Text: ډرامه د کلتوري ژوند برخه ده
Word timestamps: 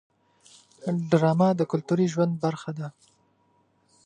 ډرامه 1.09 1.49
د 1.55 1.61
کلتوري 1.71 2.07
ژوند 2.13 2.33
برخه 2.43 2.71
ده 2.79 2.87